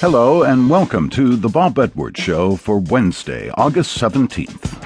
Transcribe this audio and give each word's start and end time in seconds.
Hello, 0.00 0.44
and 0.44 0.70
welcome 0.70 1.10
to 1.10 1.34
the 1.34 1.48
Bob 1.48 1.76
Edwards 1.76 2.20
Show 2.20 2.54
for 2.54 2.78
Wednesday, 2.78 3.50
August 3.56 4.00
17th. 4.00 4.77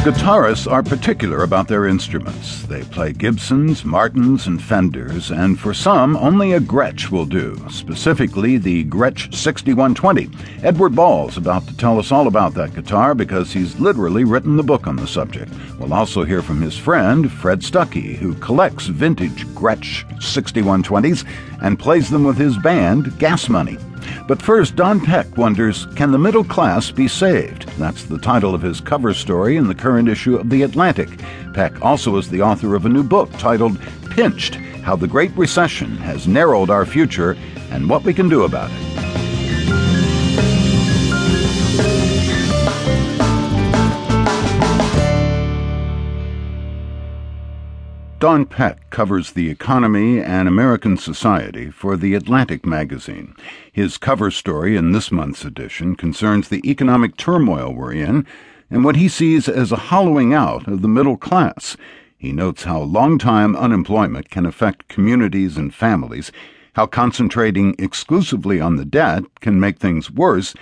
Guitarists 0.00 0.66
are 0.66 0.82
particular 0.82 1.42
about 1.42 1.68
their 1.68 1.86
instruments. 1.86 2.62
They 2.62 2.84
play 2.84 3.12
Gibsons, 3.12 3.84
Martins, 3.84 4.46
and 4.46 4.58
Fenders, 4.58 5.30
and 5.30 5.60
for 5.60 5.74
some, 5.74 6.16
only 6.16 6.54
a 6.54 6.58
Gretsch 6.58 7.10
will 7.10 7.26
do, 7.26 7.54
specifically 7.68 8.56
the 8.56 8.86
Gretsch 8.86 9.34
6120. 9.34 10.30
Edward 10.62 10.96
Ball's 10.96 11.36
about 11.36 11.66
to 11.68 11.76
tell 11.76 11.98
us 11.98 12.12
all 12.12 12.28
about 12.28 12.54
that 12.54 12.74
guitar 12.74 13.14
because 13.14 13.52
he's 13.52 13.78
literally 13.78 14.24
written 14.24 14.56
the 14.56 14.62
book 14.62 14.86
on 14.86 14.96
the 14.96 15.06
subject. 15.06 15.52
We'll 15.78 15.92
also 15.92 16.24
hear 16.24 16.40
from 16.40 16.62
his 16.62 16.78
friend, 16.78 17.30
Fred 17.30 17.62
Stucky, 17.62 18.14
who 18.14 18.32
collects 18.36 18.86
vintage 18.86 19.46
Gretsch 19.48 20.08
6120s 20.22 21.26
and 21.60 21.78
plays 21.78 22.08
them 22.08 22.24
with 22.24 22.38
his 22.38 22.56
band, 22.56 23.18
Gas 23.18 23.50
Money. 23.50 23.76
But 24.26 24.42
first, 24.42 24.76
Don 24.76 25.00
Peck 25.00 25.36
wonders 25.36 25.86
can 25.96 26.12
the 26.12 26.18
middle 26.18 26.44
class 26.44 26.90
be 26.90 27.08
saved? 27.08 27.68
That's 27.78 28.04
the 28.04 28.18
title 28.18 28.54
of 28.54 28.62
his 28.62 28.80
cover 28.80 29.12
story 29.12 29.56
in 29.56 29.66
the 29.66 29.74
current 29.74 30.08
issue 30.08 30.36
of 30.36 30.50
The 30.50 30.62
Atlantic. 30.62 31.08
Peck 31.52 31.82
also 31.82 32.16
is 32.16 32.28
the 32.28 32.42
author 32.42 32.74
of 32.74 32.86
a 32.86 32.88
new 32.88 33.02
book 33.02 33.30
titled 33.38 33.78
Pinched 34.10 34.54
How 34.84 34.96
the 34.96 35.08
Great 35.08 35.32
Recession 35.36 35.96
Has 35.98 36.28
Narrowed 36.28 36.70
Our 36.70 36.86
Future 36.86 37.36
and 37.70 37.88
What 37.88 38.04
We 38.04 38.14
Can 38.14 38.28
Do 38.28 38.44
About 38.44 38.70
It. 38.70 38.89
Don 48.20 48.44
Peck 48.44 48.90
covers 48.90 49.32
the 49.32 49.48
economy 49.48 50.20
and 50.20 50.46
American 50.46 50.98
society 50.98 51.70
for 51.70 51.96
The 51.96 52.12
Atlantic 52.12 52.66
magazine. 52.66 53.34
His 53.72 53.96
cover 53.96 54.30
story 54.30 54.76
in 54.76 54.92
this 54.92 55.10
month's 55.10 55.42
edition 55.42 55.96
concerns 55.96 56.50
the 56.50 56.60
economic 56.70 57.16
turmoil 57.16 57.72
we're 57.72 57.94
in 57.94 58.26
and 58.70 58.84
what 58.84 58.96
he 58.96 59.08
sees 59.08 59.48
as 59.48 59.72
a 59.72 59.88
hollowing 59.88 60.34
out 60.34 60.68
of 60.68 60.82
the 60.82 60.86
middle 60.86 61.16
class. 61.16 61.78
He 62.18 62.30
notes 62.30 62.64
how 62.64 62.82
long-time 62.82 63.56
unemployment 63.56 64.28
can 64.28 64.44
affect 64.44 64.88
communities 64.88 65.56
and 65.56 65.74
families, 65.74 66.30
how 66.74 66.84
concentrating 66.84 67.74
exclusively 67.78 68.60
on 68.60 68.76
the 68.76 68.84
debt 68.84 69.22
can 69.40 69.58
make 69.58 69.78
things 69.78 70.10
worse, 70.10 70.52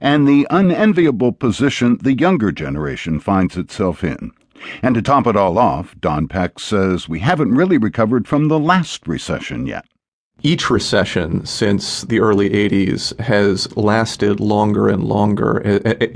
and 0.00 0.28
the 0.28 0.46
unenviable 0.50 1.32
position 1.32 1.98
the 2.00 2.14
younger 2.14 2.52
generation 2.52 3.18
finds 3.18 3.56
itself 3.56 4.04
in. 4.04 4.30
And 4.82 4.94
to 4.94 5.02
top 5.02 5.26
it 5.26 5.36
all 5.36 5.58
off, 5.58 5.94
Don 6.00 6.28
Peck 6.28 6.58
says 6.58 7.08
we 7.08 7.20
haven't 7.20 7.54
really 7.54 7.78
recovered 7.78 8.26
from 8.26 8.48
the 8.48 8.58
last 8.58 9.06
recession 9.06 9.66
yet 9.66 9.84
each 10.42 10.70
recession 10.70 11.44
since 11.44 12.02
the 12.02 12.20
early 12.20 12.48
80s 12.50 13.18
has 13.18 13.76
lasted 13.76 14.38
longer 14.38 14.88
and 14.88 15.02
longer 15.02 15.60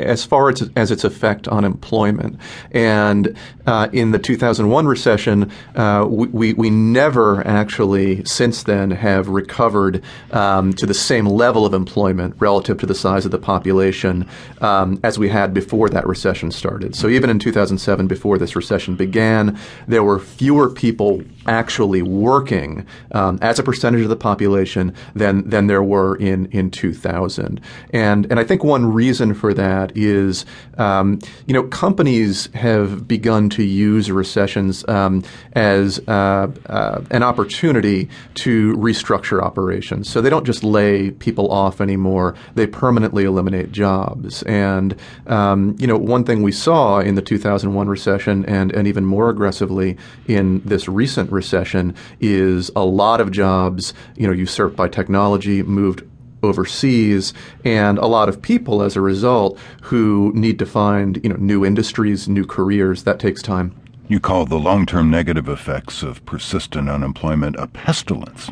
as 0.00 0.24
far 0.24 0.48
as, 0.48 0.70
as 0.76 0.92
its 0.92 1.02
effect 1.02 1.48
on 1.48 1.64
employment. 1.64 2.38
And 2.70 3.36
uh, 3.66 3.88
in 3.92 4.12
the 4.12 4.20
2001 4.20 4.86
recession, 4.86 5.50
uh, 5.74 6.06
we, 6.08 6.52
we 6.52 6.70
never 6.70 7.44
actually 7.44 8.24
since 8.24 8.62
then 8.62 8.92
have 8.92 9.28
recovered 9.28 10.04
um, 10.30 10.72
to 10.74 10.86
the 10.86 10.94
same 10.94 11.26
level 11.26 11.66
of 11.66 11.74
employment 11.74 12.36
relative 12.38 12.78
to 12.78 12.86
the 12.86 12.94
size 12.94 13.24
of 13.24 13.32
the 13.32 13.38
population 13.38 14.28
um, 14.60 15.00
as 15.02 15.18
we 15.18 15.30
had 15.30 15.52
before 15.52 15.88
that 15.88 16.06
recession 16.06 16.52
started. 16.52 16.94
So 16.94 17.08
even 17.08 17.28
in 17.28 17.40
2007, 17.40 18.06
before 18.06 18.38
this 18.38 18.54
recession 18.54 18.94
began, 18.94 19.58
there 19.88 20.04
were 20.04 20.20
fewer 20.20 20.70
people 20.70 21.22
actually 21.48 22.02
working 22.02 22.86
um, 23.10 23.40
as 23.42 23.58
a 23.58 23.64
percentage 23.64 24.02
of 24.02 24.11
the 24.12 24.16
population 24.16 24.94
than 25.14 25.48
than 25.48 25.66
there 25.66 25.82
were 25.82 26.14
in 26.16 26.46
in 26.52 26.70
2000. 26.70 27.60
And 27.90 28.26
and 28.30 28.38
I 28.38 28.44
think 28.44 28.62
one 28.62 28.92
reason 28.92 29.34
for 29.34 29.54
that 29.54 29.96
is 29.96 30.44
um, 30.78 31.18
you 31.46 31.54
know 31.54 31.64
companies 31.64 32.48
have 32.54 33.08
begun 33.08 33.48
to 33.50 33.62
use 33.64 34.10
recessions 34.10 34.86
um, 34.88 35.24
as 35.54 35.98
uh, 36.06 36.48
uh, 36.66 37.00
an 37.10 37.22
opportunity 37.22 38.08
to 38.34 38.76
restructure 38.76 39.42
operations. 39.42 40.10
So 40.10 40.20
they 40.20 40.30
don't 40.30 40.44
just 40.44 40.62
lay 40.62 41.10
people 41.10 41.50
off 41.50 41.80
anymore; 41.80 42.34
they 42.54 42.66
permanently 42.66 43.24
eliminate 43.24 43.72
jobs. 43.72 44.42
And 44.42 44.94
um, 45.26 45.74
you 45.78 45.86
know 45.86 45.96
one 45.96 46.24
thing 46.24 46.42
we 46.42 46.52
saw 46.52 47.00
in 47.00 47.14
the 47.14 47.22
2001 47.22 47.88
recession, 47.88 48.44
and 48.44 48.72
and 48.72 48.86
even 48.86 49.06
more 49.06 49.30
aggressively 49.30 49.96
in 50.28 50.60
this 50.64 50.86
recent 50.86 51.32
recession 51.32 51.94
is 52.20 52.70
a 52.76 52.84
lot 52.84 53.20
of 53.20 53.30
jobs, 53.30 53.94
you 54.16 54.26
know, 54.26 54.32
usurped 54.32 54.76
by 54.76 54.88
technology, 54.88 55.62
moved 55.62 56.02
overseas 56.42 57.32
and 57.64 57.98
a 57.98 58.06
lot 58.06 58.28
of 58.28 58.42
people 58.42 58.82
as 58.82 58.96
a 58.96 59.00
result 59.00 59.58
who 59.82 60.32
need 60.34 60.58
to 60.58 60.66
find 60.66 61.20
you 61.22 61.30
know 61.30 61.36
new 61.36 61.64
industries 61.64 62.28
new 62.28 62.44
careers. 62.44 63.04
That 63.04 63.18
takes 63.18 63.42
time. 63.42 63.74
You 64.08 64.20
call 64.20 64.44
the 64.44 64.58
long-term 64.58 65.10
negative 65.10 65.48
effects 65.48 66.02
of 66.02 66.24
persistent 66.26 66.88
unemployment 66.88 67.56
a 67.56 67.66
pestilence. 67.66 68.50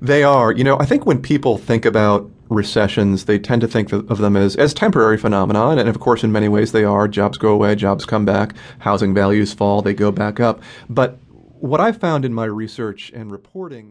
They 0.00 0.22
are. 0.22 0.52
You 0.52 0.64
know 0.64 0.78
i 0.78 0.86
think 0.86 1.06
when 1.06 1.20
people 1.20 1.58
think 1.58 1.84
about 1.84 2.30
recessions 2.48 3.26
they 3.26 3.38
tend 3.38 3.60
to 3.60 3.68
think 3.68 3.92
of 3.92 4.16
them 4.16 4.34
as 4.34 4.56
as 4.56 4.72
temporary 4.72 5.18
phenomenon 5.18 5.78
and 5.78 5.86
of 5.86 6.00
course 6.00 6.24
in 6.24 6.32
many 6.32 6.48
ways 6.48 6.72
they 6.72 6.84
are. 6.84 7.06
Jobs 7.06 7.36
go 7.36 7.50
away 7.50 7.74
jobs 7.74 8.06
come 8.06 8.24
back 8.24 8.54
housing 8.78 9.12
values 9.14 9.52
fall 9.52 9.82
they 9.82 9.94
go 9.94 10.10
back 10.10 10.40
up. 10.40 10.62
But 10.88 11.18
what 11.60 11.80
I 11.80 11.92
found 11.92 12.24
in 12.24 12.32
my 12.32 12.44
research 12.44 13.10
and 13.14 13.32
reporting 13.32 13.86